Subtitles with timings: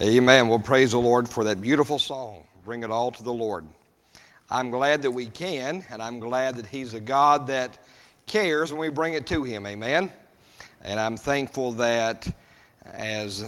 [0.00, 0.48] Amen.
[0.48, 2.44] Well, praise the Lord for that beautiful song.
[2.64, 3.66] Bring it all to the Lord.
[4.48, 7.76] I'm glad that we can, and I'm glad that He's a God that
[8.26, 9.66] cares when we bring it to Him.
[9.66, 10.10] Amen.
[10.80, 12.26] And I'm thankful that,
[12.86, 13.44] as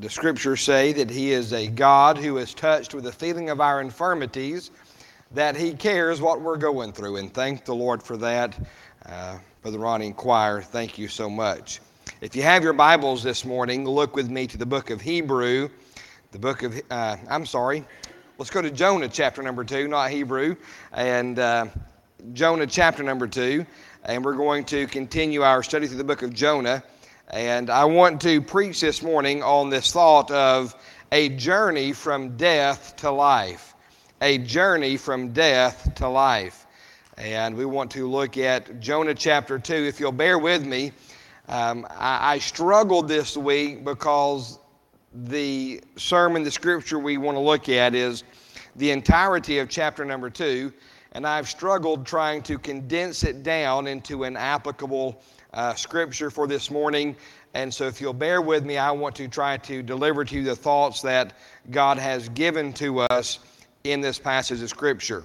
[0.00, 3.60] the scriptures say, that He is a God who is touched with the feeling of
[3.60, 4.70] our infirmities,
[5.32, 7.16] that He cares what we're going through.
[7.16, 8.58] And thank the Lord for that.
[9.04, 11.80] Uh, Brother Ronnie Choir, thank you so much.
[12.24, 15.68] If you have your Bibles this morning, look with me to the book of Hebrew.
[16.32, 17.84] The book of, uh, I'm sorry,
[18.38, 20.56] let's go to Jonah chapter number two, not Hebrew,
[20.92, 21.66] and uh,
[22.32, 23.66] Jonah chapter number two.
[24.04, 26.82] And we're going to continue our study through the book of Jonah.
[27.28, 30.74] And I want to preach this morning on this thought of
[31.12, 33.74] a journey from death to life.
[34.22, 36.64] A journey from death to life.
[37.18, 39.74] And we want to look at Jonah chapter 2.
[39.74, 40.92] If you'll bear with me,
[41.48, 44.58] um, I, I struggled this week because
[45.12, 48.24] the sermon, the scripture we want to look at is
[48.76, 50.72] the entirety of chapter number two,
[51.12, 56.70] and I've struggled trying to condense it down into an applicable uh, scripture for this
[56.70, 57.14] morning.
[57.52, 60.42] And so, if you'll bear with me, I want to try to deliver to you
[60.42, 61.34] the thoughts that
[61.70, 63.38] God has given to us
[63.84, 65.24] in this passage of scripture.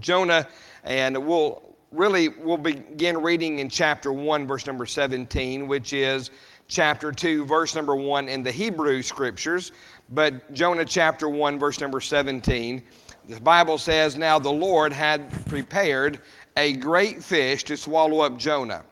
[0.00, 0.46] Jonah,
[0.84, 6.30] and we'll really we'll begin reading in chapter 1 verse number 17 which is
[6.68, 9.72] chapter 2 verse number 1 in the hebrew scriptures.
[10.10, 12.82] But jonah chapter 1 verse number 17
[13.28, 16.20] the bible says now the lord had prepared
[16.56, 18.84] a great fish to swallow up jonah.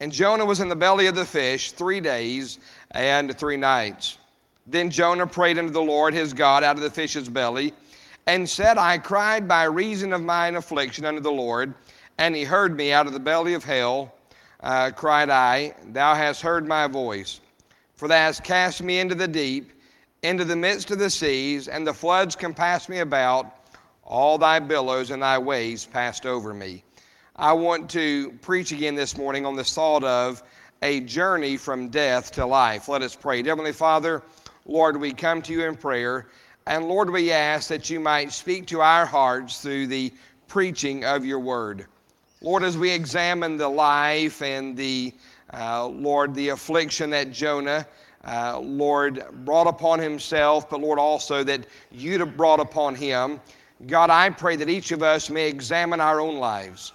[0.00, 2.58] And jonah was in the belly of the fish three days
[2.90, 4.18] and three nights.
[4.66, 7.72] Then jonah prayed unto the lord his god out of the fish's belly
[8.26, 11.72] and said i cried by reason of mine affliction unto the lord
[12.18, 14.14] and he heard me out of the belly of hell,
[14.60, 17.40] uh, cried I, Thou hast heard my voice.
[17.96, 19.72] For thou hast cast me into the deep,
[20.22, 23.52] into the midst of the seas, and the floods compassed me about.
[24.04, 26.84] All thy billows and thy waves passed over me.
[27.34, 30.42] I want to preach again this morning on this thought of
[30.82, 32.88] a journey from death to life.
[32.88, 33.42] Let us pray.
[33.42, 34.22] Heavenly Father,
[34.64, 36.28] Lord, we come to you in prayer,
[36.66, 40.12] and Lord, we ask that you might speak to our hearts through the
[40.48, 41.86] preaching of your word.
[42.46, 45.12] Lord, as we examine the life and the,
[45.52, 47.84] uh, Lord, the affliction that Jonah,
[48.24, 53.40] uh, Lord, brought upon himself, but Lord, also that you'd have brought upon him,
[53.88, 56.92] God, I pray that each of us may examine our own lives.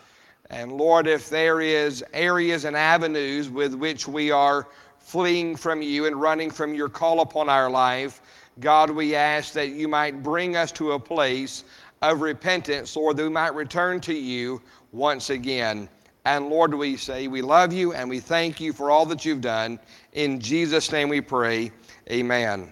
[0.49, 4.69] And Lord, if there is areas and avenues with which we are
[4.99, 8.21] fleeing from you and running from your call upon our life,
[8.61, 11.65] God, we ask that you might bring us to a place
[12.01, 15.87] of repentance, Lord, that we might return to you once again.
[16.25, 19.41] And Lord, we say we love you and we thank you for all that you've
[19.41, 19.79] done.
[20.13, 21.71] In Jesus' name we pray.
[22.09, 22.71] Amen.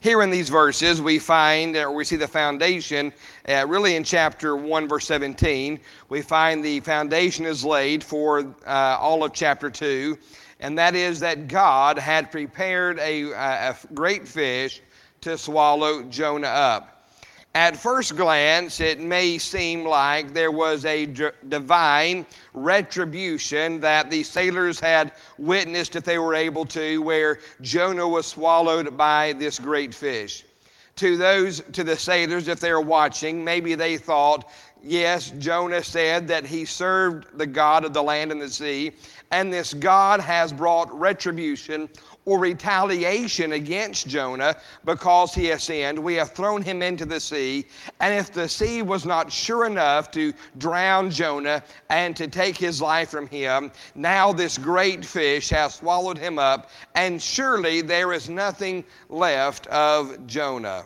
[0.00, 3.12] Here in these verses, we find, or we see the foundation,
[3.48, 5.78] uh, really in chapter 1, verse 17.
[6.08, 10.18] We find the foundation is laid for uh, all of chapter 2,
[10.58, 14.80] and that is that God had prepared a, a great fish
[15.20, 16.91] to swallow Jonah up.
[17.54, 22.24] At first glance, it may seem like there was a d- divine
[22.54, 28.96] retribution that the sailors had witnessed, if they were able to, where Jonah was swallowed
[28.96, 30.44] by this great fish.
[30.96, 34.50] To those, to the sailors, if they're watching, maybe they thought,
[34.82, 38.92] yes, Jonah said that he served the God of the land and the sea,
[39.30, 41.90] and this God has brought retribution
[42.24, 45.98] or retaliation against Jonah because he has sinned.
[45.98, 47.66] We have thrown him into the sea.
[48.00, 52.80] And if the sea was not sure enough to drown Jonah and to take his
[52.80, 58.28] life from him, now this great fish has swallowed him up, and surely there is
[58.28, 60.84] nothing left of Jonah.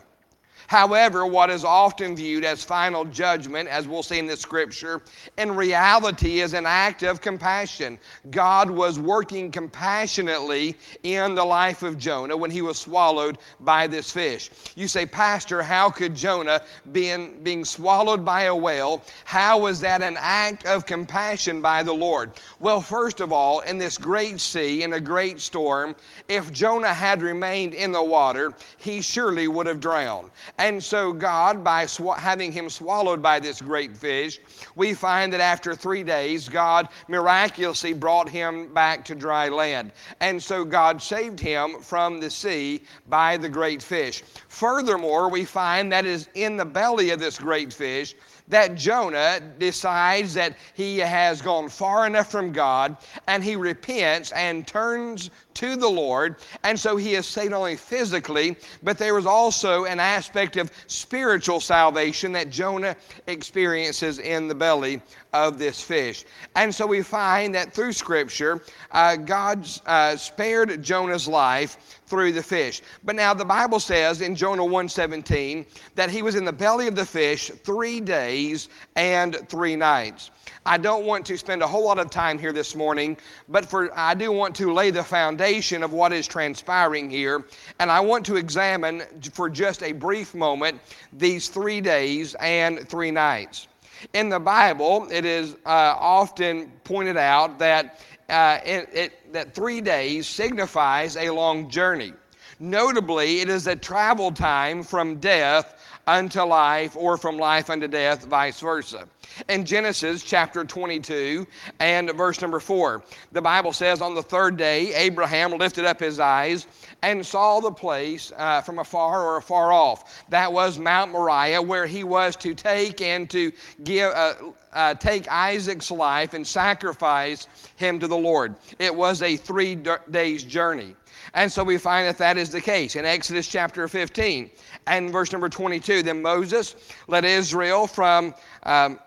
[0.67, 5.01] However, what is often viewed as final judgment, as we'll see in the scripture,
[5.37, 7.97] in reality is an act of compassion.
[8.31, 14.11] God was working compassionately in the life of Jonah when he was swallowed by this
[14.11, 14.49] fish.
[14.75, 16.61] You say, Pastor, how could Jonah,
[16.91, 21.93] being, being swallowed by a whale, how was that an act of compassion by the
[21.93, 22.31] Lord?
[22.59, 25.95] Well, first of all, in this great sea, in a great storm,
[26.27, 30.29] if Jonah had remained in the water, he surely would have drowned.
[30.59, 34.39] And so, God, by sw- having him swallowed by this great fish,
[34.75, 39.91] we find that after three days, God miraculously brought him back to dry land.
[40.19, 44.23] And so, God saved him from the sea by the great fish.
[44.47, 48.15] Furthermore, we find that is in the belly of this great fish
[48.47, 54.65] that Jonah decides that he has gone far enough from God and he repents and
[54.65, 56.35] turns to the Lord.
[56.63, 60.71] And so he is saved not only physically, but there was also an aspect of
[60.85, 62.95] spiritual salvation that Jonah
[63.25, 65.01] experiences in the belly
[65.33, 66.25] of this fish.
[66.55, 68.61] And so we find that through Scripture,
[68.91, 72.81] uh, God uh, spared Jonah's life through the fish.
[73.03, 75.65] But now the Bible says in Jonah 1:17
[75.95, 80.31] that he was in the belly of the fish 3 days and 3 nights.
[80.65, 83.17] I don't want to spend a whole lot of time here this morning,
[83.49, 87.45] but for I do want to lay the foundation of what is transpiring here,
[87.79, 90.81] and I want to examine for just a brief moment
[91.13, 93.67] these 3 days and 3 nights.
[94.13, 99.79] In the Bible, it is uh, often pointed out that uh, it, it, that three
[99.79, 102.11] days signifies a long journey.
[102.59, 108.25] Notably, it is a travel time from death unto life or from life unto death,
[108.25, 109.07] vice versa.
[109.49, 111.45] In Genesis chapter 22
[111.79, 116.19] and verse number 4, the Bible says, On the third day, Abraham lifted up his
[116.19, 116.65] eyes
[117.03, 120.23] and saw the place uh, from afar or afar off.
[120.29, 123.51] That was Mount Moriah, where he was to take and to
[123.83, 124.11] give.
[124.13, 124.33] Uh,
[124.73, 128.53] uh, take Isaac's life and sacrifice him to the Lord.
[128.77, 129.75] It was a three
[130.11, 130.95] days journey.
[131.33, 132.95] And so we find that that is the case.
[132.95, 134.49] In Exodus chapter 15
[134.87, 136.75] and verse number 22, then Moses
[137.07, 138.33] led Israel from.
[138.63, 138.99] Um,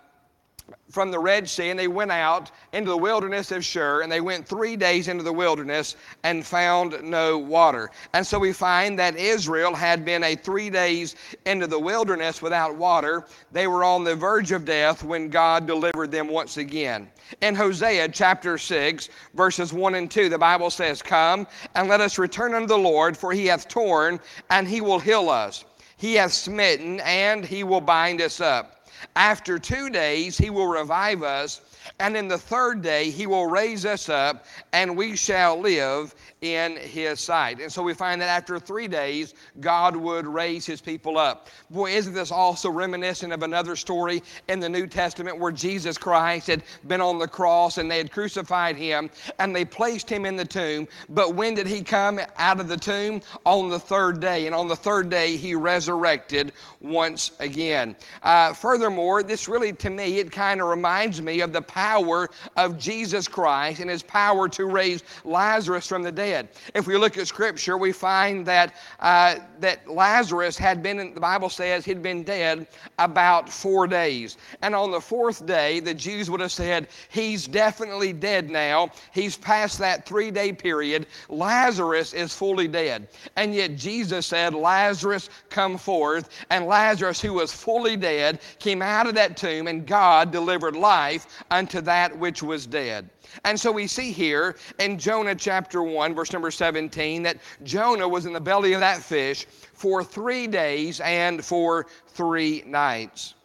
[0.91, 4.21] from the Red Sea and they went out into the wilderness of Shur and they
[4.21, 7.89] went three days into the wilderness and found no water.
[8.13, 12.75] And so we find that Israel had been a three days into the wilderness without
[12.75, 13.25] water.
[13.51, 17.09] They were on the verge of death when God delivered them once again.
[17.39, 22.17] In Hosea chapter 6, verses 1 and 2, the Bible says, Come and let us
[22.17, 24.19] return unto the Lord, for he hath torn
[24.49, 25.63] and he will heal us.
[26.01, 28.87] He hath smitten and he will bind us up.
[29.15, 31.61] After two days, he will revive us,
[31.99, 36.75] and in the third day, he will raise us up, and we shall live in
[36.77, 37.59] his sight.
[37.61, 41.47] And so we find that after three days, God would raise his people up.
[41.69, 46.47] Boy, isn't this also reminiscent of another story in the New Testament where Jesus Christ
[46.47, 50.35] had been on the cross and they had crucified him and they placed him in
[50.35, 50.87] the tomb.
[51.09, 53.21] But when did he come out of the tomb?
[53.45, 54.47] On the third day.
[54.47, 57.95] And on the third day, he resurrected once again.
[58.23, 62.77] Uh, furthermore, this really, to me, it kind of reminds me of the power of
[62.77, 66.49] Jesus Christ and his power to raise Lazarus from the dead.
[66.75, 71.49] If we look at Scripture, we find that, uh, that Lazarus had been, the Bible
[71.49, 72.67] says, he'd been dead
[72.99, 74.37] about four days.
[74.61, 78.91] And on the fourth day, the Jews would have said, He's definitely dead now.
[79.13, 81.07] He's past that three day period.
[81.29, 83.07] Lazarus is fully dead.
[83.37, 86.29] And yet Jesus said, Lazarus, come forth.
[86.49, 91.27] And Lazarus, who was fully dead, came out of that tomb, and God delivered life
[91.61, 93.07] unto that which was dead.
[93.45, 98.25] And so we see here in Jonah chapter 1, verse number 17, that Jonah was
[98.25, 103.35] in the belly of that fish for three days and for three nights.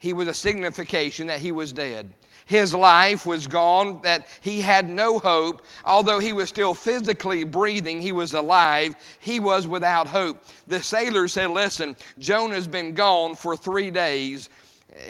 [0.00, 2.12] He was a signification that he was dead.
[2.44, 5.62] His life was gone, that he had no hope.
[5.86, 10.44] Although he was still physically breathing, he was alive, he was without hope.
[10.66, 14.50] The sailors said, Listen, Jonah's been gone for three days,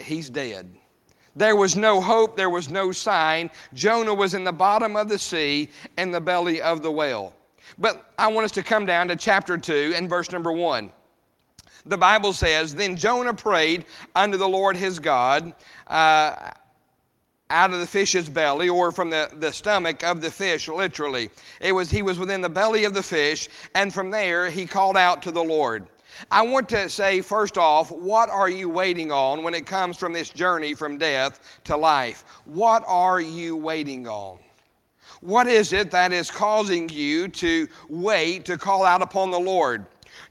[0.01, 0.77] he's dead.
[1.37, 3.51] There was no hope, there was no sign.
[3.75, 7.31] Jonah was in the bottom of the sea in the belly of the whale.
[7.77, 10.91] But I want us to come down to chapter 2 and verse number 1.
[11.85, 15.53] The Bible says, Then Jonah prayed unto the Lord his God
[15.85, 16.51] uh,
[17.51, 21.29] out of the fish's belly, or from the, the stomach of the fish, literally.
[21.61, 24.97] It was, he was within the belly of the fish, and from there he called
[24.97, 25.87] out to the Lord.
[26.31, 30.13] I want to say, first off, what are you waiting on when it comes from
[30.13, 32.23] this journey from death to life?
[32.45, 34.39] What are you waiting on?
[35.21, 39.85] What is it that is causing you to wait to call out upon the Lord?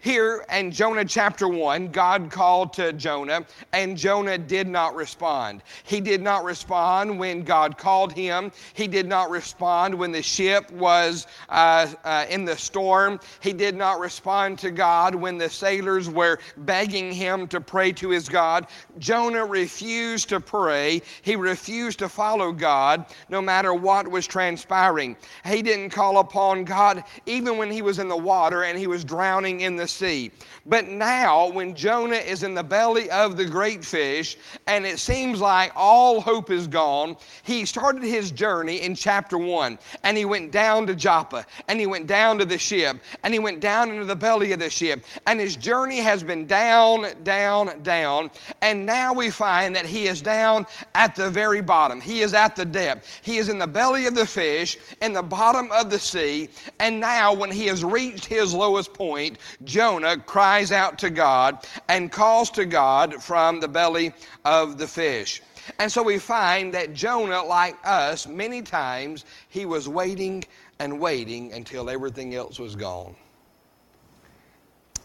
[0.07, 5.65] Here in Jonah chapter 1, God called to Jonah, and Jonah did not respond.
[5.83, 8.53] He did not respond when God called him.
[8.75, 13.19] He did not respond when the ship was uh, uh, in the storm.
[13.41, 18.11] He did not respond to God when the sailors were begging him to pray to
[18.11, 18.69] his God.
[19.01, 21.03] Jonah refused to pray.
[21.23, 25.17] He refused to follow God no matter what was transpiring.
[25.45, 29.03] He didn't call upon God even when he was in the water and he was
[29.03, 30.31] drowning in the sea.
[30.69, 34.37] But now, when Jonah is in the belly of the great fish,
[34.67, 39.79] and it seems like all hope is gone, he started his journey in chapter 1.
[40.03, 43.39] And he went down to Joppa, and he went down to the ship, and he
[43.39, 45.05] went down into the belly of the ship.
[45.27, 48.31] And his journey has been down, down, down.
[48.61, 52.01] And now we find that he is down at the very bottom.
[52.01, 53.21] He is at the depth.
[53.23, 56.49] He is in the belly of the fish, in the bottom of the sea.
[56.81, 59.39] And now, when he has reached his lowest point,
[59.77, 64.15] Jonah cries out to God and calls to God from the belly
[64.47, 65.43] of the fish.
[65.79, 70.45] And so we find that Jonah, like us, many times he was waiting
[70.79, 73.15] and waiting until everything else was gone.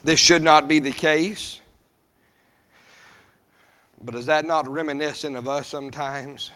[0.06, 1.60] This should not be the case.
[4.02, 6.50] But is that not reminiscent of us sometimes?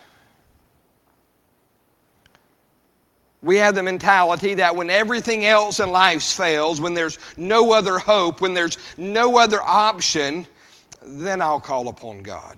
[3.46, 8.00] We have the mentality that when everything else in life fails, when there's no other
[8.00, 10.48] hope, when there's no other option,
[11.04, 12.58] then I'll call upon God.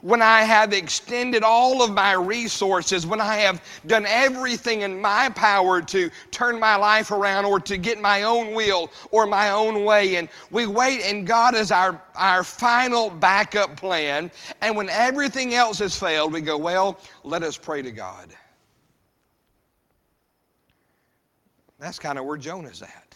[0.00, 5.28] When I have extended all of my resources, when I have done everything in my
[5.30, 9.84] power to turn my life around or to get my own will or my own
[9.84, 14.30] way, and we wait, and God is our, our final backup plan.
[14.60, 18.32] And when everything else has failed, we go, Well, let us pray to God.
[21.78, 23.08] That's kind of where Jonah's at.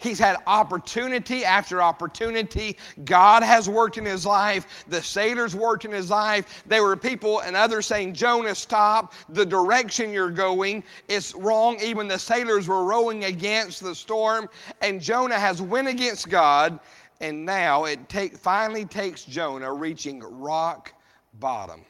[0.00, 2.78] He's had opportunity after opportunity.
[3.04, 4.84] God has worked in his life.
[4.88, 6.64] The sailors worked in his life.
[6.66, 9.12] There were people and others saying, Jonah, stop.
[9.28, 11.78] The direction you're going is wrong.
[11.82, 14.48] Even the sailors were rowing against the storm.
[14.80, 16.80] And Jonah has went against God.
[17.20, 20.94] And now it take, finally takes Jonah reaching rock
[21.34, 21.84] bottom.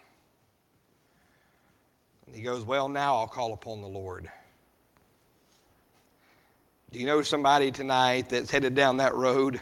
[2.27, 4.29] And he goes, Well, now I'll call upon the Lord.
[6.93, 9.61] Do you know somebody tonight that's headed down that road?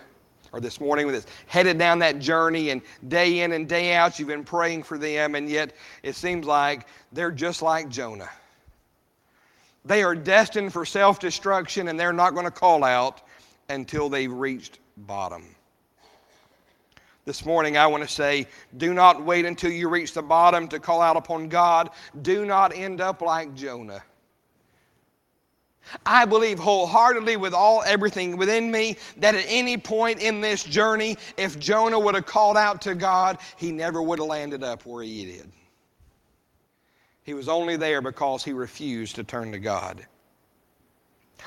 [0.51, 4.29] Or this morning that's headed down that journey, and day in and day out you've
[4.29, 8.31] been praying for them, and yet it seems like they're just like Jonah.
[9.85, 13.21] They are destined for self destruction, and they're not going to call out
[13.69, 15.55] until they've reached bottom.
[17.27, 18.47] This morning, I want to say
[18.79, 21.91] do not wait until you reach the bottom to call out upon God.
[22.23, 24.03] Do not end up like Jonah.
[26.04, 31.16] I believe wholeheartedly with all everything within me that at any point in this journey,
[31.37, 35.02] if Jonah would have called out to God, he never would have landed up where
[35.02, 35.52] he did.
[37.23, 40.07] He was only there because he refused to turn to God.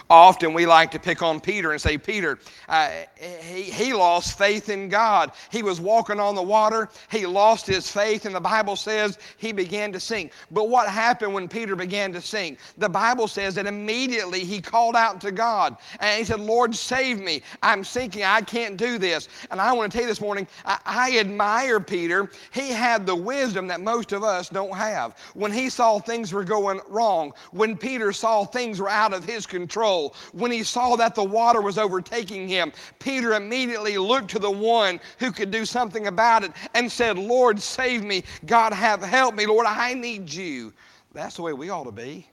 [0.10, 4.70] Often we like to pick on Peter and say, Peter, uh, he, he lost faith
[4.70, 5.32] in God.
[5.52, 6.90] He was walking on the water.
[7.10, 10.32] He lost his faith, and the Bible says he began to sink.
[10.52, 12.60] But what happened when Peter began to sink?
[12.78, 17.20] The Bible says that immediately he called out to God and he said, Lord, save
[17.20, 17.42] me.
[17.62, 18.24] I'm sinking.
[18.24, 19.30] I can't do this.
[19.50, 22.30] And I want to tell you this morning, I, I admire Peter.
[22.54, 25.18] He had the wisdom that most of us don't have.
[25.34, 29.46] When he saw things were going wrong, when Peter saw things were out of his
[29.46, 30.14] control, control.
[30.34, 35.00] When he saw that the water was overtaking him, Peter immediately looked to the one
[35.18, 38.24] who could do something about it and said, Lord, save me.
[38.46, 39.46] God, have helped me.
[39.46, 40.72] Lord, I need you.
[41.14, 42.28] That's the way we ought to be.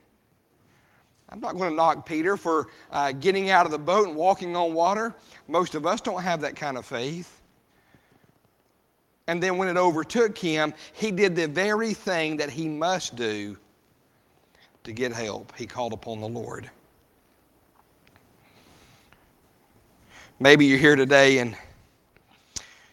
[1.29, 4.55] I'm not going to knock Peter for uh, getting out of the boat and walking
[4.55, 5.15] on water.
[5.47, 7.41] Most of us don't have that kind of faith.
[9.27, 13.57] And then when it overtook him, he did the very thing that he must do
[14.83, 15.53] to get help.
[15.55, 16.69] He called upon the Lord.
[20.41, 21.53] Maybe you're here today and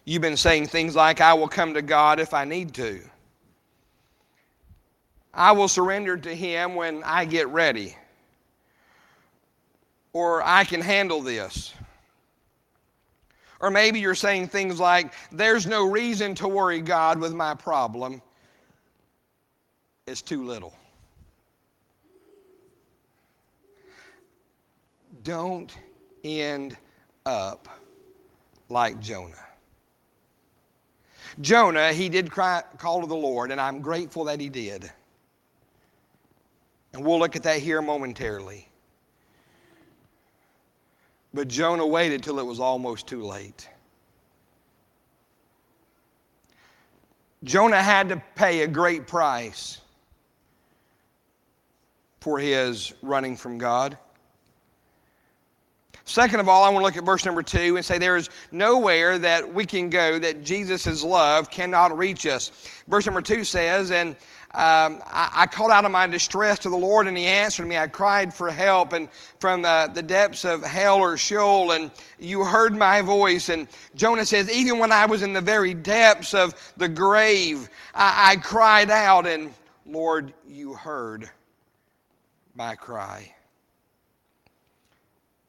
[0.03, 2.99] you've been saying things like, I will come to God if I need to.
[5.33, 7.95] I will surrender to Him when I get ready.
[10.11, 11.73] Or I can handle this.
[13.61, 18.21] Or maybe you're saying things like, There's no reason to worry God with my problem.
[20.05, 20.73] It's too little.
[25.23, 25.73] Don't
[26.25, 26.77] end
[27.27, 27.67] up
[28.69, 29.35] like Jonah.
[31.41, 34.89] Jonah, he did cry, call to the Lord, and I'm grateful that he did.
[36.93, 38.67] And we'll look at that here momentarily.
[41.33, 43.69] But Jonah waited till it was almost too late.
[47.43, 49.79] Jonah had to pay a great price
[52.21, 53.97] for his running from God.
[56.07, 58.29] Second of all, I want to look at verse number two and say there is
[58.53, 62.53] nowhere that we can go that Jesus' love cannot reach us.
[62.87, 64.11] Verse number two says, and
[64.55, 67.77] um, I, I, called out of my distress to the Lord, and He answered me.
[67.77, 69.09] I cried for help, and
[69.41, 73.49] from the, the depths of hell or Sheol, and you heard my voice.
[73.49, 78.31] And Jonah says, even when I was in the very depths of the grave, I,
[78.31, 79.53] I cried out, and
[79.85, 81.29] Lord, you heard
[82.55, 83.33] my cry.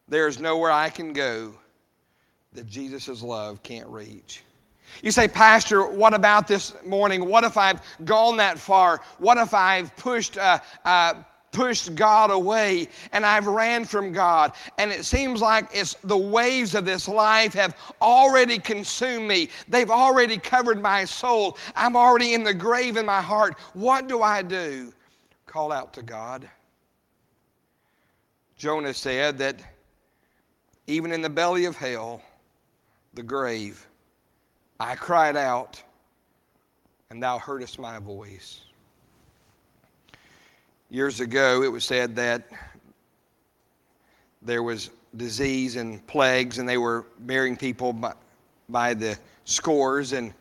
[0.09, 1.55] There's nowhere I can go
[2.55, 4.43] that Jesus' love can't reach.
[5.03, 7.27] You say, Pastor, what about this morning?
[7.27, 9.01] What if I've gone that far?
[9.19, 11.15] What if I've pushed, uh, uh,
[11.53, 14.53] pushed God away and I've ran from God?
[14.79, 19.51] And it seems like it's the waves of this life have already consumed me.
[19.69, 21.59] They've already covered my soul.
[21.77, 23.59] I'm already in the grave in my heart.
[23.75, 24.93] What do I do?
[25.47, 26.49] Call out to God.
[28.57, 29.61] Jonah said that
[30.89, 32.23] even in the belly of hell,
[33.13, 33.87] the grave,
[34.81, 35.81] I cried out,
[37.11, 38.63] and thou heardest my voice.
[40.91, 42.49] Years ago, it was said that
[44.41, 48.15] there was disease and plagues, and they were burying people by,
[48.71, 50.33] by the scores, and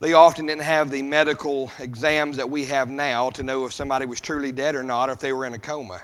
[0.00, 4.04] they often didn't have the medical exams that we have now to know if somebody
[4.04, 6.02] was truly dead or not, or if they were in a coma.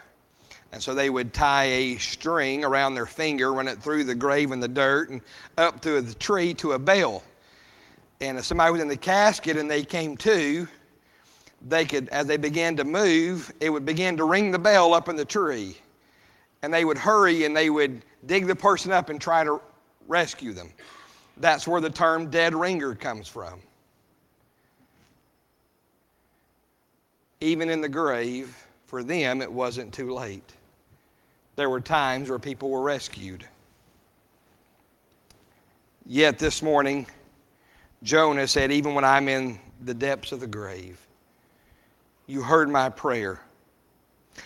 [0.75, 4.51] And so they would tie a string around their finger, run it through the grave
[4.51, 5.21] and the dirt, and
[5.57, 7.23] up through the tree to a bell.
[8.21, 10.67] And if somebody was in the casket and they came to,
[11.69, 15.09] they could, as they began to move, it would begin to ring the bell up
[15.09, 15.77] in the tree.
[16.63, 19.61] And they would hurry and they would dig the person up and try to
[20.09, 20.73] rescue them.
[21.37, 23.61] That's where the term dead ringer comes from.
[27.41, 30.53] Even in the grave, for them, it wasn't too late
[31.57, 33.47] there were times where people were rescued.
[36.07, 37.07] Yet this morning,
[38.03, 40.99] Jonah said, Even when I'm in the depths of the grave,
[42.27, 43.41] you heard my prayer.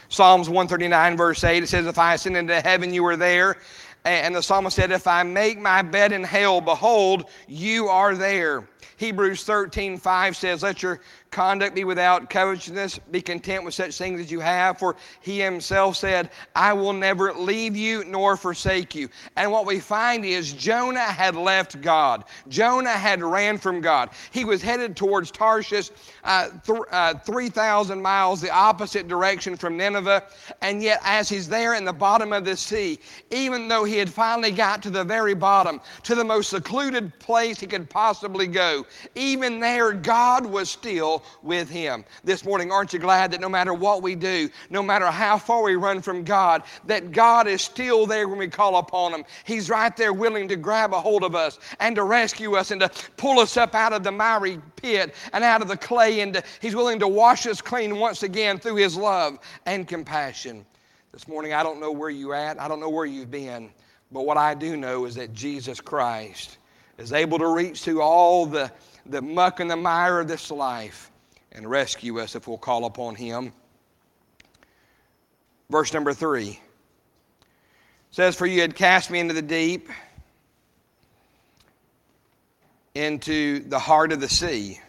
[0.09, 3.57] Psalms 139, verse 8, it says, If I ascend into heaven, you are there.
[4.05, 8.69] And the psalmist said, If I make my bed in hell, behold, you are there.
[8.97, 12.99] Hebrews 13, 5 says, Let your conduct be without covetousness.
[13.11, 14.79] Be content with such things as you have.
[14.79, 19.09] For he himself said, I will never leave you nor forsake you.
[19.37, 22.25] And what we find is Jonah had left God.
[22.49, 24.11] Jonah had ran from God.
[24.31, 25.91] He was headed towards Tarshish,
[26.25, 30.25] uh, th- uh, 3,000 miles the opposite direction from Nineveh.
[30.63, 32.99] And yet, as he's there in the bottom of the sea,
[33.31, 37.61] even though he had finally got to the very bottom, to the most secluded place
[37.61, 42.05] he could possibly go, even there, God was still with Him.
[42.25, 45.63] This morning, aren't you glad that no matter what we do, no matter how far
[45.63, 49.25] we run from God, that God is still there when we call upon Him?
[49.45, 52.81] He's right there willing to grab a hold of us and to rescue us and
[52.81, 56.43] to pull us up out of the miry pit and out of the clay, and
[56.61, 60.65] He's willing to wash us clean once again through His love and compassion.
[61.13, 63.71] This morning, I don't know where you're at, I don't know where you've been,
[64.13, 66.59] but what I do know is that Jesus Christ
[66.99, 68.71] is able to reach through all the
[69.09, 71.11] the muck and the mire of this life
[71.53, 73.53] and rescue us if we'll call upon Him.
[75.71, 76.61] Verse number three
[78.11, 79.89] says, For you had cast me into the deep,
[82.95, 84.81] into the heart of the sea.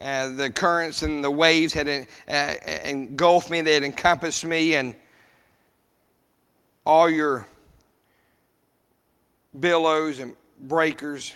[0.00, 4.94] Uh, the currents and the waves had uh, engulfed me, they had encompassed me, and
[6.84, 7.46] all your
[9.58, 11.32] billows and breakers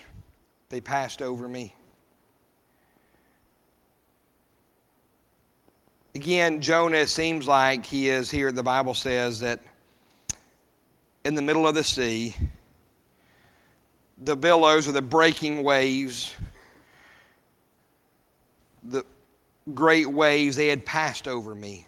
[0.68, 1.74] they passed over me.
[6.14, 8.50] Again, Jonah seems like he is here.
[8.50, 9.60] The Bible says that
[11.24, 12.34] in the middle of the sea,
[14.24, 16.34] the billows or the breaking waves,
[18.82, 19.04] the
[19.74, 21.86] great waves, they had passed over me.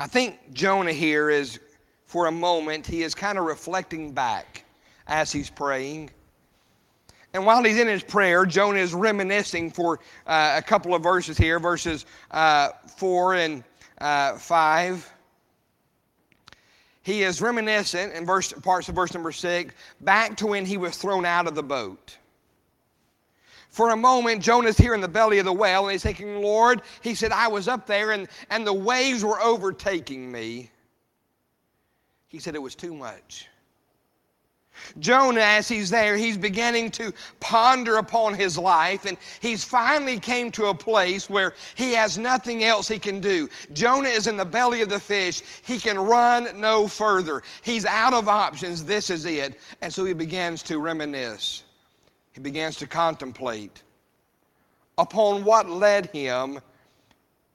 [0.00, 1.58] I think Jonah here is,
[2.04, 4.64] for a moment, he is kind of reflecting back
[5.06, 6.10] as he's praying.
[7.34, 11.36] And while he's in his prayer, Jonah is reminiscing for uh, a couple of verses
[11.36, 13.64] here, verses uh, 4 and
[14.00, 15.12] uh, 5.
[17.02, 20.96] He is reminiscent in verse, parts of verse number 6 back to when he was
[20.96, 22.16] thrown out of the boat.
[23.70, 26.82] For a moment, Jonah's here in the belly of the whale, and he's thinking, Lord,
[27.02, 30.70] he said, I was up there and, and the waves were overtaking me.
[32.28, 33.48] He said, it was too much.
[34.98, 40.50] Jonah, as he's there, he's beginning to ponder upon his life, and he's finally came
[40.52, 43.48] to a place where he has nothing else he can do.
[43.72, 45.42] Jonah is in the belly of the fish.
[45.64, 47.42] He can run no further.
[47.62, 48.84] He's out of options.
[48.84, 49.58] This is it.
[49.82, 51.64] And so he begins to reminisce.
[52.32, 53.82] He begins to contemplate
[54.96, 56.60] upon what led him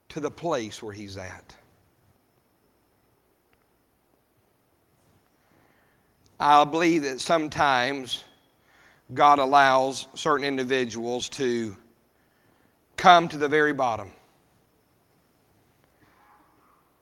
[0.09, 1.55] to the place where he's at.
[6.45, 8.25] I believe that sometimes
[9.13, 11.77] God allows certain individuals to
[12.97, 14.11] come to the very bottom.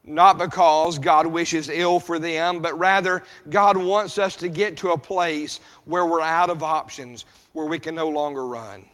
[0.03, 4.91] Not because God wishes ill for them, but rather God wants us to get to
[4.91, 8.85] a place where we're out of options, where we can no longer run.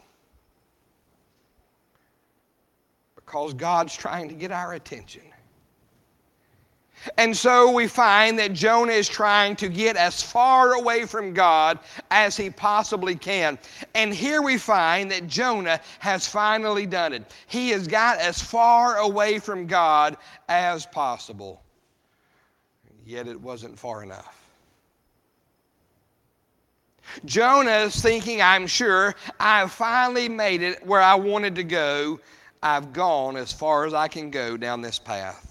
[3.15, 5.23] Because God's trying to get our attention.
[7.17, 11.79] And so we find that Jonah is trying to get as far away from God
[12.11, 13.57] as he possibly can.
[13.95, 17.23] And here we find that Jonah has finally done it.
[17.47, 20.17] He has got as far away from God
[20.49, 21.61] as possible.
[23.05, 24.33] Yet it wasn't far enough.
[27.23, 32.19] Jonah is thinking, I'm sure, I've finally made it where I wanted to go.
[32.61, 35.46] I've gone as far as I can go down this path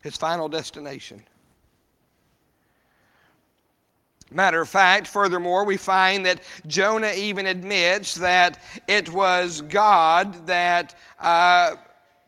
[0.00, 1.22] his final destination.
[4.32, 10.94] Matter of fact, furthermore, we find that Jonah even admits that it was God that
[11.18, 11.74] uh,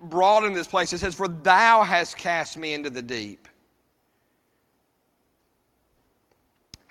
[0.01, 0.93] brought him this place.
[0.93, 3.42] It says, For thou hast cast me into the deep.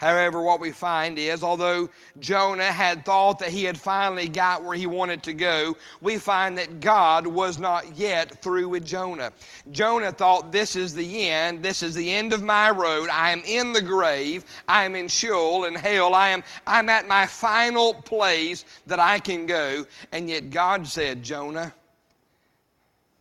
[0.02, 1.88] However, what we find is, although
[2.20, 6.58] Jonah had thought that he had finally got where he wanted to go, we find
[6.58, 9.32] that God was not yet through with Jonah.
[9.70, 11.62] Jonah thought, This is the end.
[11.62, 13.10] This is the end of my road.
[13.10, 14.44] I am in the grave.
[14.68, 16.16] I am in Sheol and hell.
[16.16, 19.86] I am I'm at my final place that I can go.
[20.12, 21.72] And yet God said, Jonah,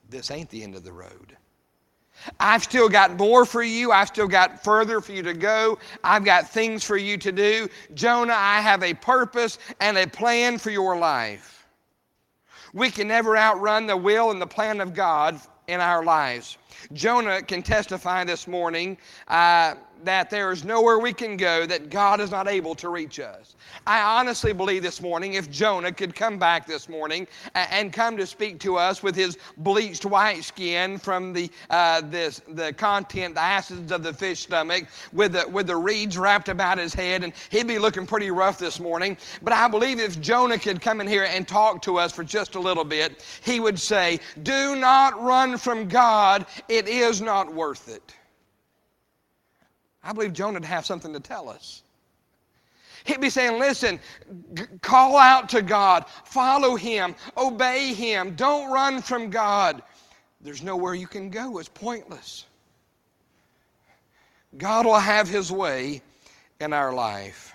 [0.08, 1.36] this ain't the end of the road.
[2.38, 3.92] I've still got more for you.
[3.92, 5.78] I've still got further for you to go.
[6.04, 7.68] I've got things for you to do.
[7.94, 11.66] Jonah, I have a purpose and a plan for your life.
[12.72, 16.56] We can never outrun the will and the plan of God in our lives.
[16.92, 18.96] Jonah can testify this morning
[19.28, 23.20] uh, that there is nowhere we can go that God is not able to reach
[23.20, 23.54] us.
[23.86, 28.26] I honestly believe this morning if Jonah could come back this morning and come to
[28.26, 33.40] speak to us with his bleached white skin from the, uh, this, the content, the
[33.40, 37.32] acids of the fish stomach, with the, with the reeds wrapped about his head, and
[37.50, 39.16] he'd be looking pretty rough this morning.
[39.42, 42.54] But I believe if Jonah could come in here and talk to us for just
[42.54, 47.88] a little bit, he would say, Do not run from God, it is not worth
[47.88, 48.14] it.
[50.02, 51.82] I believe Jonah would have something to tell us.
[53.04, 53.98] He'd be saying, Listen,
[54.54, 59.82] g- call out to God, follow Him, obey Him, don't run from God.
[60.40, 62.46] There's nowhere you can go, it's pointless.
[64.58, 66.02] God will have His way
[66.60, 67.54] in our life.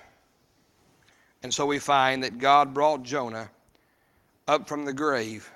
[1.44, 3.50] And so we find that God brought Jonah
[4.48, 5.50] up from the grave,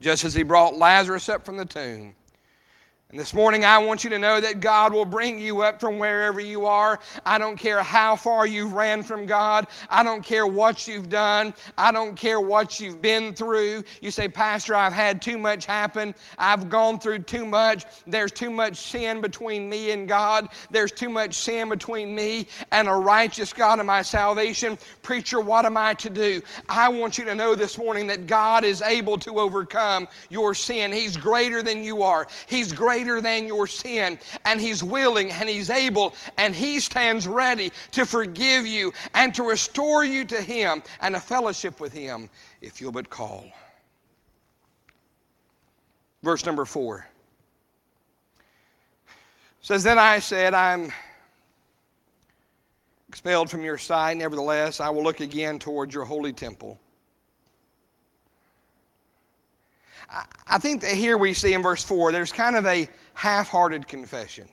[0.00, 2.14] just as He brought Lazarus up from the tomb.
[3.14, 6.00] And this morning, I want you to know that God will bring you up from
[6.00, 6.98] wherever you are.
[7.24, 9.68] I don't care how far you've ran from God.
[9.88, 11.54] I don't care what you've done.
[11.78, 13.84] I don't care what you've been through.
[14.00, 16.12] You say, Pastor, I've had too much happen.
[16.38, 17.84] I've gone through too much.
[18.04, 20.48] There's too much sin between me and God.
[20.72, 24.76] There's too much sin between me and a righteous God and my salvation.
[25.02, 26.42] Preacher, what am I to do?
[26.68, 30.90] I want you to know this morning that God is able to overcome your sin.
[30.90, 32.26] He's greater than you are.
[32.48, 37.28] He's greater greater than your sin, and He's willing and He's able, and He stands
[37.28, 42.30] ready to forgive you and to restore you to Him and a fellowship with Him
[42.60, 43.44] if you'll but call.
[46.22, 47.06] Verse number four
[49.60, 50.90] says, Then I said, I'm
[53.08, 54.16] expelled from your sight.
[54.16, 56.80] Nevertheless, I will look again towards your holy temple.
[60.46, 63.88] I think that here we see in verse 4, there's kind of a half hearted
[63.88, 64.48] confession.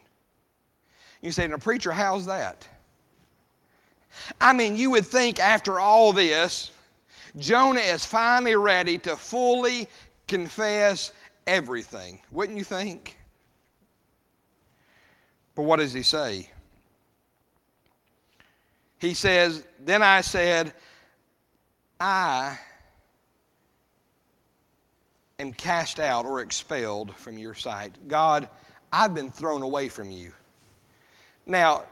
[1.22, 2.68] You say, now, preacher, how's that?
[4.40, 6.72] I mean, you would think after all this,
[7.38, 9.88] Jonah is finally ready to fully
[10.28, 11.14] confess
[11.48, 12.20] everything.
[12.32, 13.18] Wouldn't you think?
[15.56, 16.50] But what does he say?
[19.00, 20.74] He says, Then I said,
[22.00, 22.58] I
[25.42, 27.92] and cast out or expelled from your sight.
[28.08, 28.48] God,
[28.94, 30.32] I've been thrown away from you.
[31.46, 31.84] Now,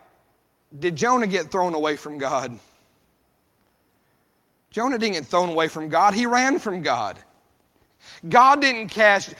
[0.77, 2.57] did Jonah get thrown away from God?
[4.69, 7.17] Jonah didn't get thrown away from God, he ran from God.
[8.29, 9.33] God didn't cast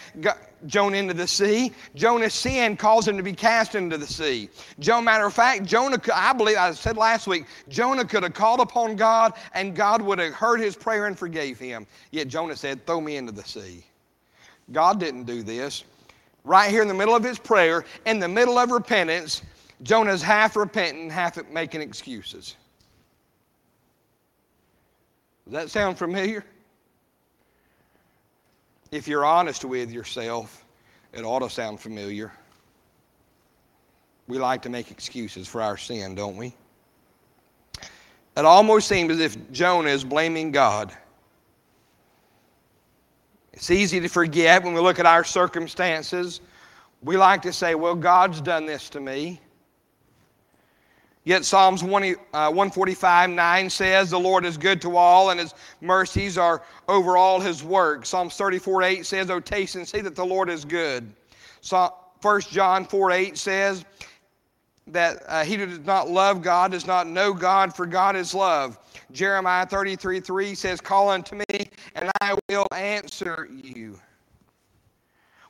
[0.66, 1.72] Jonah into the sea.
[1.96, 4.50] Jonah's sin caused him to be cast into the sea.
[4.80, 8.60] Joe, matter of fact, Jonah, I believe, I said last week, Jonah could have called
[8.60, 11.88] upon God and God would have heard his prayer and forgave him.
[12.12, 13.86] Yet Jonah said, Throw me into the sea.
[14.72, 15.84] God didn't do this.
[16.44, 19.42] Right here in the middle of his prayer, in the middle of repentance,
[19.84, 22.56] Jonah's half repenting, half making excuses.
[25.46, 26.46] Does that sound familiar?
[28.92, 30.66] If you're honest with yourself,
[31.14, 32.32] it ought to sound familiar.
[34.28, 36.54] We like to make excuses for our sin, don't we?
[38.38, 40.94] It almost seems as if Jonah is blaming God.
[43.60, 46.40] It's easy to forget when we look at our circumstances.
[47.04, 49.42] We like to say, well, God's done this to me.
[51.26, 55.54] Yet Psalms 1, uh, 145 9 says, The Lord is good to all, and his
[55.82, 58.08] mercies are over all his works.
[58.08, 61.12] Psalms 34 8 says, O taste and see that the Lord is good.
[61.60, 63.84] So, 1 John 4 8 says
[64.94, 68.34] that uh, he who does not love God does not know God, for God is
[68.34, 68.78] love.
[69.12, 74.00] Jeremiah 33 3 says, Call unto me, and I will answer you.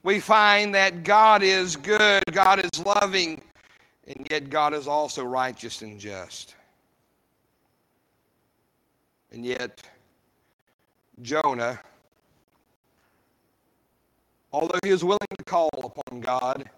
[0.03, 3.41] We find that God is good, God is loving,
[4.07, 6.55] and yet God is also righteous and just.
[9.31, 9.81] And yet,
[11.21, 11.79] Jonah,
[14.51, 16.69] although he was willing to call upon God,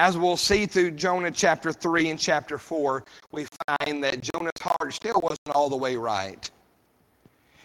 [0.00, 4.94] as we'll see through Jonah chapter 3 and chapter 4, we find that Jonah's heart
[4.94, 6.50] still wasn't all the way right.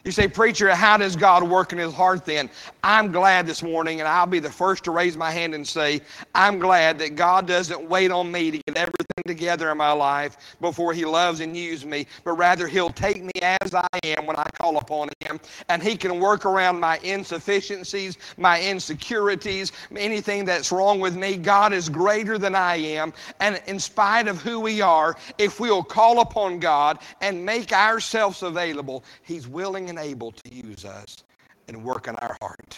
[0.05, 2.47] You say, Preacher, how does God work in his heart then?
[2.83, 5.99] I'm glad this morning, and I'll be the first to raise my hand and say,
[6.35, 10.37] I'm glad that God doesn't wait on me to get everything together in my life
[10.61, 14.35] before he loves and uses me, but rather he'll take me as I am when
[14.35, 15.39] I call upon him,
[15.69, 21.35] and he can work around my insufficiencies, my insecurities, anything that's wrong with me.
[21.35, 25.83] God is greater than I am, and in spite of who we are, if we'll
[25.83, 31.23] call upon God and make ourselves available, he's willing and able to use us
[31.67, 32.77] and work in our heart.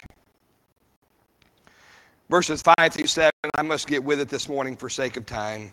[2.28, 5.72] Verses 5 through 7, I must get with it this morning for sake of time.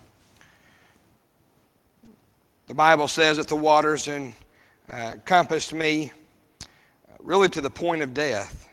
[2.68, 4.08] The Bible says that the waters
[4.90, 6.12] encompassed uh, me
[6.62, 6.66] uh,
[7.20, 8.70] really to the point of death.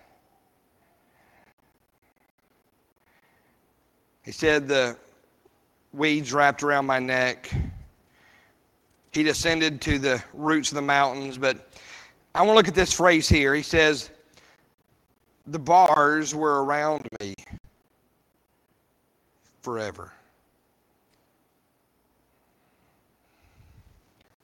[4.24, 4.96] He said the
[5.92, 7.52] weeds wrapped around my neck.
[9.10, 11.68] He descended to the roots of the mountains, but
[12.34, 13.54] I want to look at this phrase here.
[13.54, 14.10] He says,
[15.46, 17.34] The bars were around me
[19.60, 20.10] forever.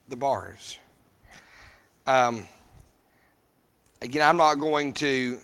[0.09, 0.77] The bars.
[2.05, 2.47] Um,
[4.01, 5.39] again, I'm not going to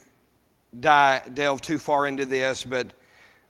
[0.80, 2.94] die, delve too far into this, but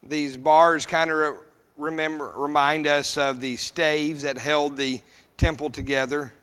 [0.03, 1.37] these bars kind of
[1.77, 5.01] remember remind us of the staves that held the
[5.37, 6.33] temple together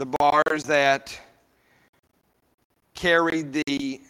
[0.00, 1.20] the bars that
[2.94, 4.00] carried the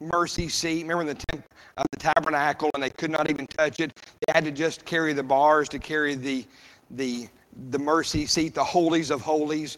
[0.00, 0.84] mercy seat.
[0.84, 1.44] Remember in the, temp,
[1.76, 3.94] uh, the tabernacle, and they could not even touch it.
[3.94, 6.46] They had to just carry the bars to carry the
[6.92, 7.28] the
[7.68, 9.76] the mercy seat, the holies of holies.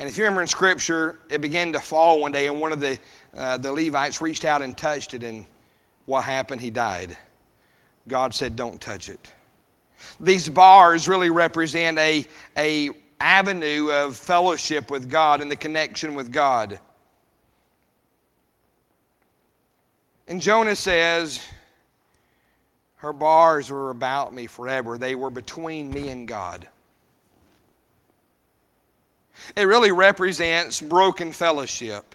[0.00, 2.80] And if you remember in Scripture, it began to fall one day, and one of
[2.80, 2.98] the
[3.36, 5.46] uh, the Levites reached out and touched it, and
[6.06, 6.60] what happened?
[6.60, 7.16] He died.
[8.08, 9.32] God said, "Don't touch it."
[10.18, 12.90] These bars really represent a a
[13.20, 16.78] avenue of fellowship with God and the connection with God.
[20.28, 21.40] And Jonah says,
[22.96, 26.68] Her bars were about me forever, they were between me and God.
[29.56, 32.14] It really represents broken fellowship.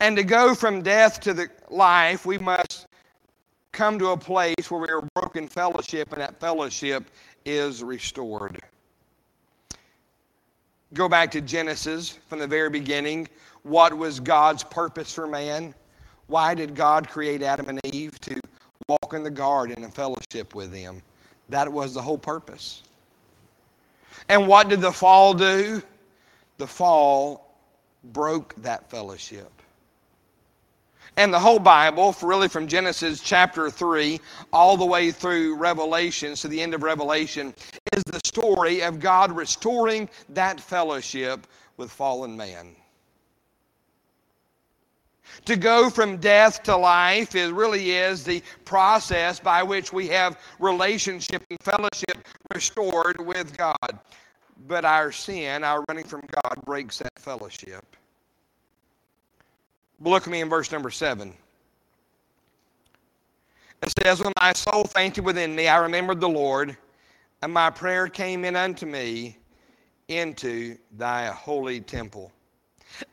[0.00, 2.86] And to go from death to the life, we must
[3.72, 7.04] come to a place where we are broken fellowship, and that fellowship
[7.44, 8.60] is restored.
[10.94, 13.28] Go back to Genesis from the very beginning.
[13.62, 15.74] What was God's purpose for man?
[16.26, 18.18] Why did God create Adam and Eve?
[18.20, 18.40] To
[18.88, 21.02] walk in the garden and fellowship with Him.
[21.48, 22.82] That was the whole purpose.
[24.28, 25.82] And what did the fall do?
[26.58, 27.56] The fall
[28.04, 29.50] broke that fellowship.
[31.16, 34.18] And the whole Bible, really from Genesis chapter 3
[34.52, 37.54] all the way through Revelation, to the end of Revelation,
[37.92, 41.46] is the story of God restoring that fellowship
[41.76, 42.74] with fallen man.
[45.46, 50.38] To go from death to life is really is the process by which we have
[50.58, 53.98] relationship and fellowship restored with God.
[54.66, 57.84] But our sin, our running from God, breaks that fellowship.
[60.04, 61.32] Look at me in verse number seven.
[63.82, 66.76] It says, When my soul fainted within me, I remembered the Lord,
[67.42, 69.36] and my prayer came in unto me
[70.08, 72.32] into thy holy temple.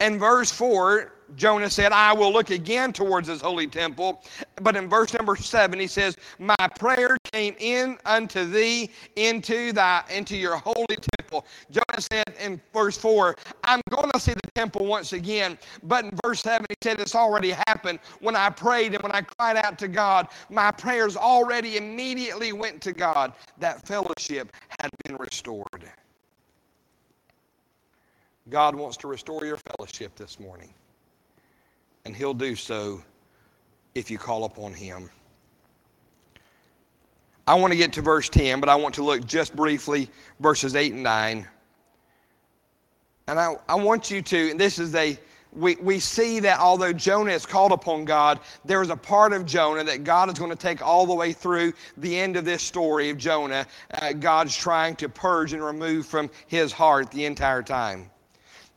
[0.02, 4.24] In verse 4, Jonah said, I will look again towards this holy temple.
[4.62, 10.04] But in verse number 7, he says, My prayer came in unto thee into thy
[10.10, 10.86] into your holy
[11.30, 11.48] temple.
[11.72, 15.58] Jonah said in verse 4, I'm going to see the temple once again.
[15.84, 18.00] But in verse 7, he said, It's already happened.
[18.20, 22.82] When I prayed and when I cried out to God, my prayers already immediately went
[22.84, 23.34] to God.
[23.58, 25.90] That fellowship had been restored.
[28.50, 30.74] God wants to restore your fellowship this morning.
[32.06, 33.04] And He'll do so
[33.94, 35.10] if you call upon Him.
[37.50, 40.08] I want to get to verse 10, but I want to look just briefly
[40.40, 41.48] verses 8 and 9.
[43.26, 45.18] And I, I want you to, and this is a,
[45.52, 49.48] we, we see that although Jonah is called upon God, there is a part of
[49.48, 52.62] Jonah that God is going to take all the way through the end of this
[52.62, 53.66] story of Jonah.
[54.00, 58.12] Uh, God's trying to purge and remove from his heart the entire time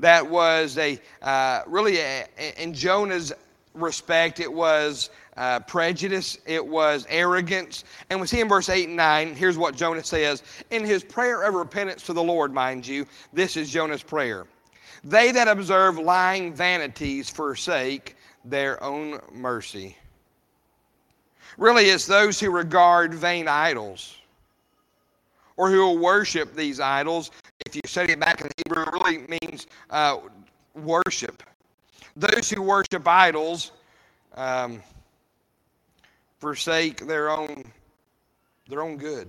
[0.00, 3.32] that was a uh, really a, in Jonah's
[3.74, 7.84] respect, it was uh, prejudice, it was arrogance.
[8.10, 11.42] And we see in verse 8 and 9, here's what Jonah says in his prayer
[11.42, 14.46] of repentance to the Lord, mind you, this is Jonah's prayer.
[15.04, 19.96] They that observe lying vanities forsake their own mercy.
[21.58, 24.16] Really, it's those who regard vain idols
[25.56, 27.30] or who will worship these idols.
[27.66, 30.18] If you study it back in Hebrew, it really means uh,
[30.74, 31.42] worship.
[32.16, 33.72] Those who worship idols
[34.34, 34.82] um,
[36.42, 37.62] forsake their own
[38.68, 39.28] their own good.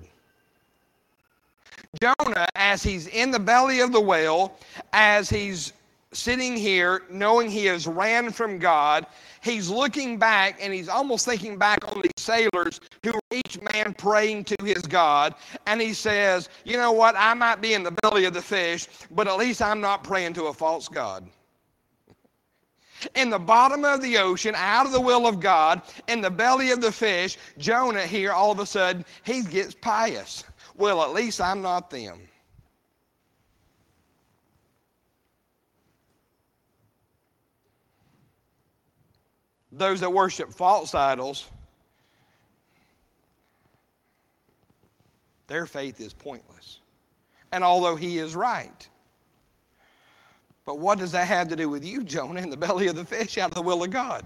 [2.01, 4.57] Jonah, as he's in the belly of the whale,
[4.93, 5.73] as he's
[6.11, 9.05] sitting here knowing he has ran from God,
[9.43, 13.93] he's looking back and he's almost thinking back on these sailors who were each man
[13.95, 15.35] praying to his God.
[15.67, 17.13] And he says, You know what?
[17.15, 20.33] I might be in the belly of the fish, but at least I'm not praying
[20.33, 21.27] to a false God.
[23.15, 26.71] In the bottom of the ocean, out of the will of God, in the belly
[26.71, 30.43] of the fish, Jonah here, all of a sudden, he gets pious.
[30.75, 32.19] Well, at least I'm not them.
[39.77, 41.49] those that worship false idols,
[45.47, 46.79] their faith is pointless.
[47.51, 48.87] And although he is right,
[50.65, 53.05] but what does that have to do with you, Jonah, in the belly of the
[53.05, 54.23] fish out of the will of God?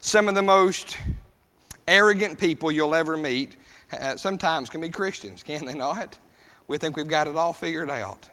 [0.00, 0.96] Some of the most
[1.86, 3.56] arrogant people you'll ever meet
[3.92, 6.16] uh, sometimes can be Christians, can they not?
[6.68, 8.28] We think we've got it all figured out.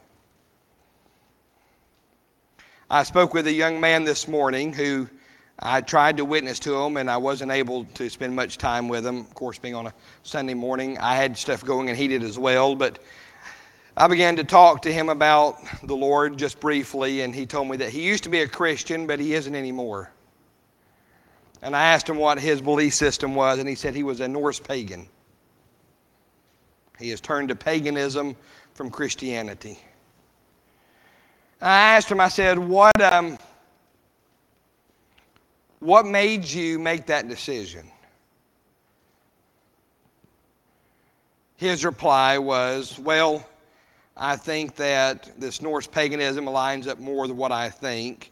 [2.89, 5.10] I spoke with a young man this morning who
[5.60, 9.05] I tried to witness to him and I wasn't able to spend much time with
[9.05, 9.21] him.
[9.21, 12.38] Of course, being on a Sunday morning, I had stuff going and he did as
[12.39, 12.75] well.
[12.75, 12.99] But
[13.99, 17.77] I began to talk to him about the Lord just briefly, and he told me
[17.77, 20.12] that he used to be a Christian, but he isn't anymore.
[21.63, 24.27] And I asked him what his belief system was, and he said he was a
[24.27, 25.10] Norse pagan.
[26.99, 28.36] He has turned to paganism
[28.75, 29.79] from Christianity.
[31.60, 33.39] I asked him, I said, what, um,
[35.79, 37.91] what made you make that decision?
[41.55, 43.43] His reply was, Well,
[44.19, 48.32] I think that this Norse paganism aligns up more with what I think.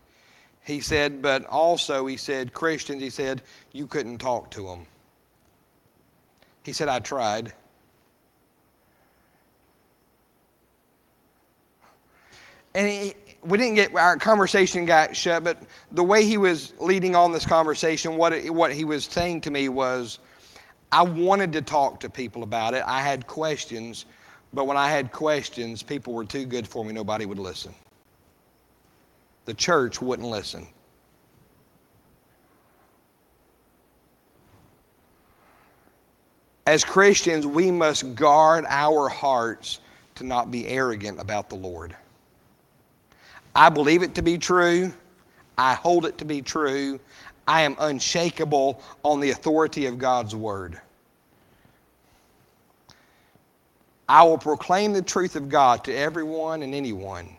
[0.63, 4.87] He said, but also, he said, Christians, he said, you couldn't talk to them.
[6.63, 7.53] He said, I tried.
[12.73, 17.15] And he, we didn't get our conversation got shut, but the way he was leading
[17.15, 20.19] on this conversation, what it, what he was saying to me was,
[20.91, 22.83] I wanted to talk to people about it.
[22.85, 24.05] I had questions,
[24.55, 26.93] but when I had questions, people were too good for me.
[26.93, 27.75] Nobody would listen.
[29.43, 30.65] The church wouldn't listen.
[36.65, 39.81] As Christians, we must guard our hearts
[40.15, 41.93] to not be arrogant about the Lord.
[43.53, 44.91] I believe it to be true.
[45.57, 46.99] I hold it to be true.
[47.47, 50.79] I am unshakable on the authority of God's word.
[54.07, 57.29] I will proclaim the truth of God to everyone and anyone.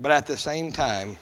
[0.00, 1.16] But at the same time,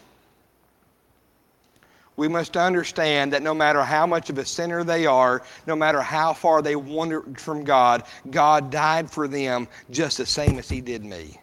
[2.16, 6.00] we must understand that no matter how much of a sinner they are, no matter
[6.00, 10.80] how far they wandered from God, God died for them just the same as He
[10.80, 11.38] did me.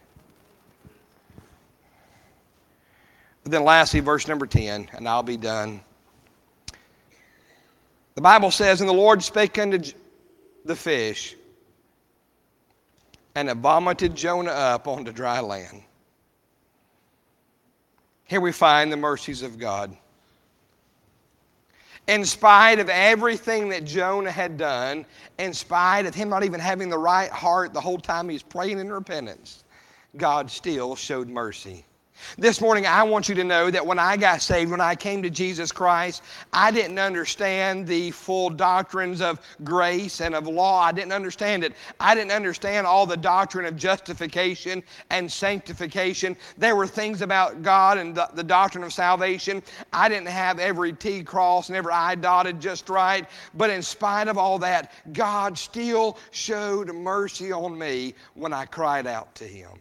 [3.44, 5.80] But then, lastly, verse number 10, and I'll be done.
[8.16, 9.94] The Bible says, And the Lord spake unto
[10.66, 11.36] the fish,
[13.36, 15.82] and it vomited Jonah up onto dry land.
[18.26, 19.96] Here we find the mercies of God
[22.08, 25.06] in spite of everything that Jonah had done,
[25.40, 28.80] in spite of him not even having the right heart the whole time he's praying
[28.80, 29.64] in repentance,
[30.16, 31.86] God still showed mercy.
[32.38, 35.24] This morning, I want you to know that when I got saved, when I came
[35.24, 40.82] to Jesus Christ, I didn't understand the full doctrines of grace and of law.
[40.82, 41.74] I didn't understand it.
[42.00, 46.36] I didn't understand all the doctrine of justification and sanctification.
[46.58, 49.64] There were things about God and the, the doctrine of salvation.
[49.94, 53.26] I didn't have every T crossed and every I dotted just right.
[53.54, 59.08] But in spite of all that, God still showed mercy on me when I cried
[59.08, 59.80] out to Him.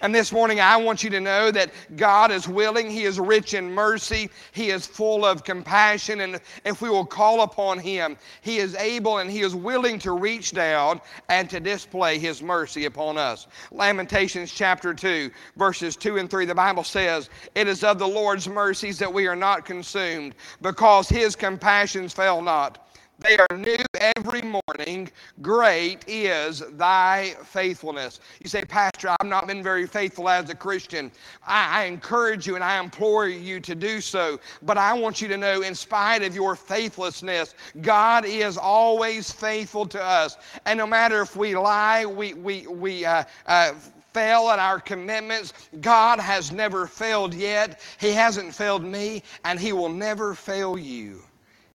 [0.00, 2.90] And this morning, I want you to know that God is willing.
[2.90, 4.30] He is rich in mercy.
[4.52, 6.20] He is full of compassion.
[6.20, 10.12] And if we will call upon Him, He is able and He is willing to
[10.12, 13.46] reach down and to display His mercy upon us.
[13.70, 18.48] Lamentations chapter 2, verses 2 and 3, the Bible says, It is of the Lord's
[18.48, 22.81] mercies that we are not consumed, because His compassions fail not.
[23.24, 25.08] They are new every morning.
[25.42, 28.18] Great is thy faithfulness.
[28.42, 31.12] You say, Pastor, I've not been very faithful as a Christian.
[31.46, 34.40] I, I, encourage you and I implore you to do so.
[34.62, 39.86] But I want you to know, in spite of your faithlessness, God is always faithful
[39.86, 40.36] to us.
[40.66, 43.72] And no matter if we lie, we, we, we, uh, uh,
[44.12, 45.52] fail at our commitments.
[45.80, 47.80] God has never failed yet.
[47.98, 51.22] He hasn't failed me, and He will never fail you.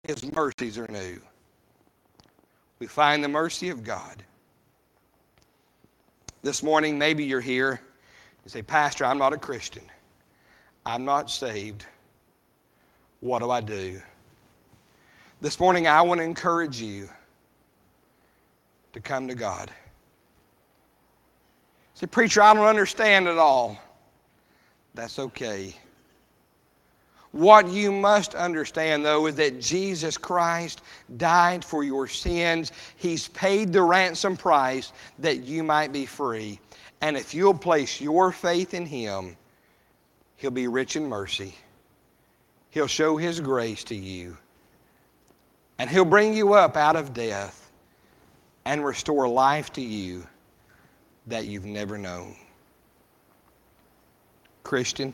[0.03, 1.20] His mercies are new
[2.79, 4.22] we find the mercy of God.
[6.43, 7.81] This morning, maybe you're here.
[8.45, 9.83] You say, Pastor, I'm not a Christian.
[10.85, 11.87] I'm not saved.
[13.20, 14.01] What do I do?
[15.41, 17.09] This morning, I want to encourage you
[18.93, 19.70] to come to God.
[21.95, 23.79] Say, Preacher, I don't understand it all.
[24.95, 25.74] That's okay.
[27.37, 30.80] What you must understand, though, is that Jesus Christ
[31.18, 32.72] died for your sins.
[32.97, 36.59] He's paid the ransom price that you might be free.
[37.03, 39.37] And if you'll place your faith in Him,
[40.39, 41.55] He'll be rich in mercy.
[42.70, 44.39] He'll show His grace to you.
[45.78, 47.70] And He'll bring you up out of death
[48.64, 50.26] and restore life to you
[51.26, 52.34] that you've never known.
[54.62, 55.12] Christian,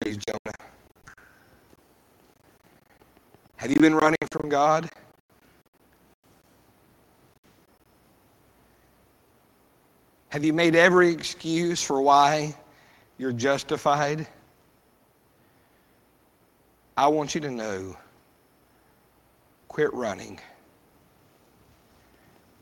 [0.00, 0.54] Praise Jonah.
[3.56, 4.88] Have you been running from God?
[10.30, 12.54] Have you made every excuse for why
[13.18, 14.26] you're justified?
[16.96, 17.96] I want you to know
[19.68, 20.40] quit running.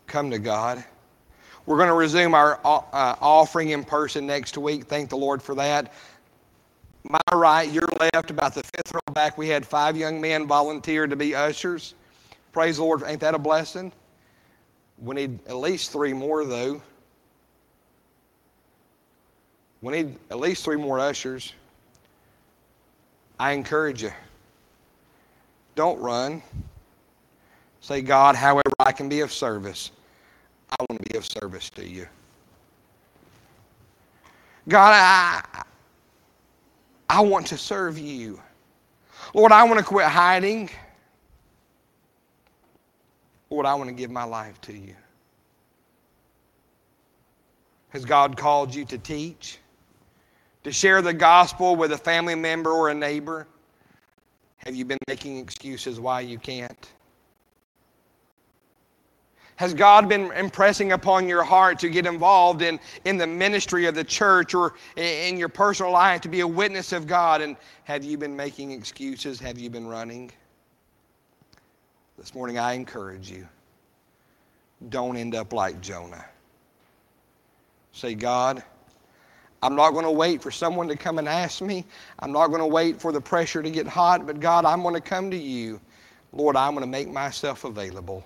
[0.06, 0.84] Come to God.
[1.66, 4.84] We're going to resume our uh, offering in person next week.
[4.84, 5.92] Thank the Lord for that
[7.10, 11.06] my right, your left, about the fifth row back, we had five young men volunteer
[11.06, 11.94] to be ushers.
[12.52, 13.02] Praise the Lord.
[13.04, 13.92] Ain't that a blessing?
[14.98, 16.80] We need at least three more, though.
[19.82, 21.54] We need at least three more ushers.
[23.38, 24.12] I encourage you.
[25.74, 26.42] Don't run.
[27.80, 29.90] Say, God, however I can be of service,
[30.70, 32.06] I want to be of service to you.
[34.68, 35.62] God, I,
[37.10, 38.40] I want to serve you.
[39.34, 40.70] Lord, I want to quit hiding.
[43.50, 44.94] Lord, I want to give my life to you.
[47.88, 49.58] Has God called you to teach?
[50.62, 53.48] To share the gospel with a family member or a neighbor?
[54.58, 56.92] Have you been making excuses why you can't?
[59.60, 63.94] Has God been impressing upon your heart to get involved in, in the ministry of
[63.94, 67.42] the church or in your personal life to be a witness of God?
[67.42, 69.38] And have you been making excuses?
[69.38, 70.30] Have you been running?
[72.16, 73.46] This morning, I encourage you
[74.88, 76.24] don't end up like Jonah.
[77.92, 78.62] Say, God,
[79.62, 81.84] I'm not going to wait for someone to come and ask me.
[82.20, 84.94] I'm not going to wait for the pressure to get hot, but God, I'm going
[84.94, 85.82] to come to you.
[86.32, 88.24] Lord, I'm going to make myself available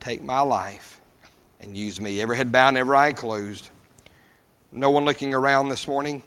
[0.00, 1.00] take my life
[1.60, 2.20] and use me.
[2.20, 3.70] Every head bowed, every eye closed.
[4.72, 6.22] No one looking around this morning?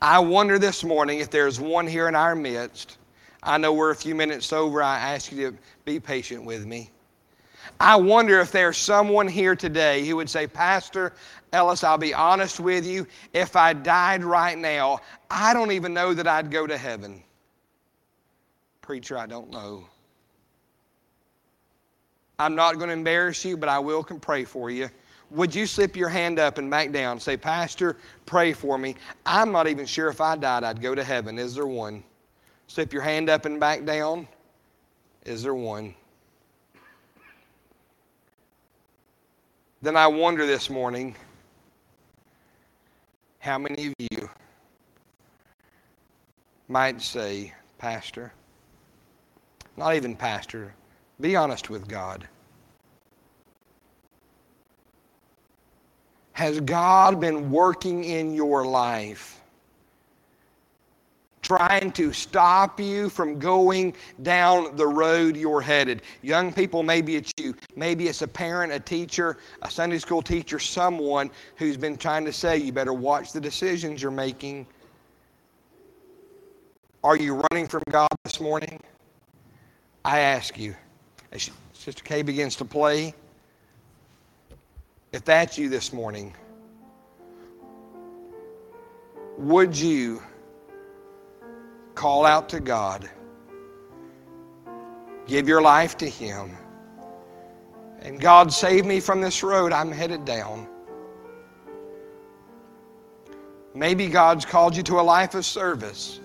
[0.00, 2.98] I wonder this morning if there's one here in our midst.
[3.42, 4.82] I know we're a few minutes over.
[4.82, 6.90] I ask you to be patient with me.
[7.80, 11.12] I wonder if there's someone here today who would say, Pastor
[11.52, 13.06] Ellis, I'll be honest with you.
[13.32, 15.00] If I died right now,
[15.30, 17.22] I don't even know that I'd go to heaven.
[18.82, 19.84] Preacher, I don't know.
[22.38, 24.90] I'm not going to embarrass you, but I will can pray for you.
[25.30, 27.18] Would you slip your hand up and back down?
[27.18, 28.94] Say, Pastor, pray for me.
[29.24, 31.38] I'm not even sure if I died, I'd go to heaven.
[31.38, 32.04] Is there one?
[32.68, 34.28] Slip your hand up and back down.
[35.24, 35.94] Is there one?
[39.82, 41.16] Then I wonder this morning
[43.38, 44.28] how many of you
[46.68, 48.32] might say, Pastor,
[49.76, 50.74] not even pastor,
[51.20, 52.28] be honest with God.
[56.32, 59.40] Has God been working in your life?
[61.40, 66.02] Trying to stop you from going down the road you're headed.
[66.20, 67.54] Young people, maybe it's you.
[67.74, 72.32] Maybe it's a parent, a teacher, a Sunday school teacher, someone who's been trying to
[72.32, 74.66] say, you better watch the decisions you're making.
[77.02, 78.80] Are you running from God this morning?
[80.04, 80.74] I ask you,
[81.36, 83.14] as Sister Kay begins to play,
[85.12, 86.34] if that's you this morning,
[89.36, 90.22] would you
[91.94, 93.08] call out to God?
[95.26, 96.56] Give your life to Him.
[98.00, 100.66] And God, save me from this road I'm headed down.
[103.74, 106.20] Maybe God's called you to a life of service.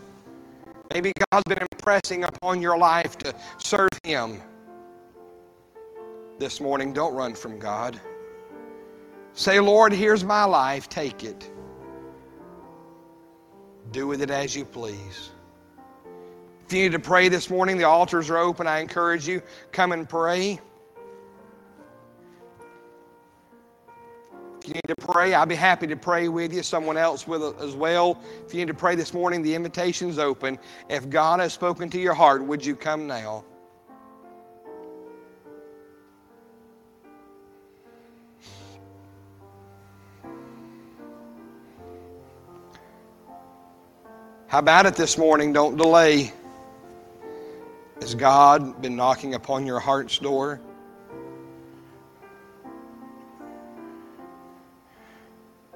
[0.93, 4.41] Maybe God's been impressing upon your life to serve Him.
[6.41, 8.01] This morning, don't run from God.
[9.33, 11.51] Say, Lord, here's my life, take it.
[13.91, 15.29] Do with it as you please.
[16.65, 18.65] If you need to pray this morning, the altars are open.
[18.65, 20.59] I encourage you, come and pray.
[24.61, 27.43] If you need to pray, I'll be happy to pray with you, someone else with
[27.61, 28.19] as well.
[28.47, 30.57] If you need to pray this morning, the invitation's open.
[30.89, 33.43] If God has spoken to your heart, would you come now?
[44.51, 45.53] How about it this morning?
[45.53, 46.33] Don't delay.
[48.01, 50.59] Has God been knocking upon your heart's door?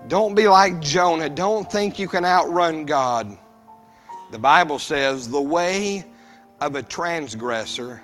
[0.09, 1.29] Don't be like Jonah.
[1.29, 3.37] Don't think you can outrun God.
[4.31, 6.03] The Bible says the way
[6.59, 8.01] of a transgressor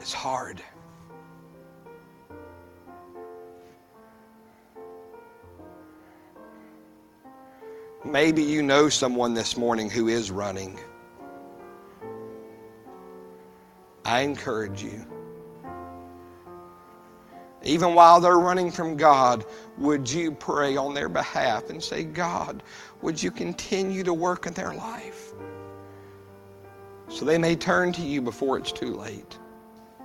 [0.00, 0.62] is hard.
[8.04, 10.80] Maybe you know someone this morning who is running.
[14.06, 15.04] I encourage you.
[17.62, 19.44] Even while they're running from God,
[19.76, 22.62] would you pray on their behalf and say, God,
[23.02, 25.34] would you continue to work in their life
[27.08, 29.36] so they may turn to you before it's too late?